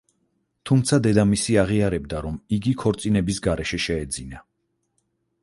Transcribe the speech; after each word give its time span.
თუმცა, 0.69 0.97
დედამისი 1.07 1.57
აღიარებდა, 1.63 2.23
რომ 2.27 2.39
იგი 2.59 2.75
ქორწინების 2.85 3.43
გარეშე 3.49 3.81
შეეძინა. 3.87 4.43